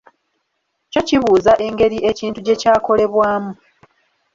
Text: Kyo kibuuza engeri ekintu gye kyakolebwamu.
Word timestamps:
Kyo 0.91 1.01
kibuuza 1.07 1.51
engeri 1.67 1.97
ekintu 2.11 2.39
gye 2.45 2.55
kyakolebwamu. 2.61 3.51